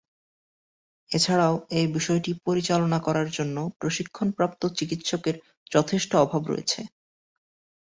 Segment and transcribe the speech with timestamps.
[1.11, 1.47] এছাড়া
[1.71, 5.35] এ বিষয়টি পরিচালনা করার জন্য প্রশিক্ষণপ্রাপ্ত চিকিৎসকের
[5.71, 6.79] যথেষ্ট অভাব রয়েছে।